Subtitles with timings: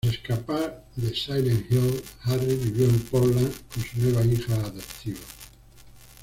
[0.03, 5.19] Tras escapar de Silent Hill, Harry vivió en Portland con su nueva hija adoptiva.